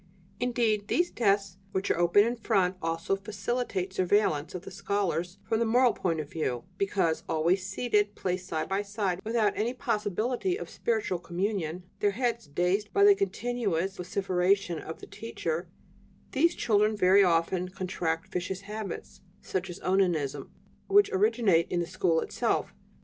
[0.39, 5.59] "Indeed, these desks which are open in front also facilitate surveillance of the scholars from
[5.59, 10.57] the moral point of view; because, always seated, placed side by side without any possibility
[10.57, 15.69] of spiritual communion, their heads dazed by the continuous vociferation of the teacher,
[16.31, 20.49] these children very often contract vicious habits, such as onanism,
[20.87, 22.73] which originate in the school itself.